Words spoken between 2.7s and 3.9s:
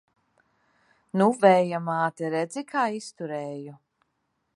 kā izturēju!